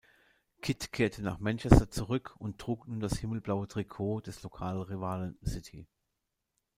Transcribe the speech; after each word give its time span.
Kidd 0.63 0.91
kehrte 0.91 1.21
nach 1.21 1.37
Manchester 1.37 1.91
zurück 1.91 2.35
und 2.39 2.57
trug 2.57 2.87
nun 2.87 3.01
das 3.01 3.19
himmelblaue 3.19 3.67
Trikot 3.67 4.19
des 4.21 4.41
Lokalrivalen 4.41 5.37
City. 5.45 5.87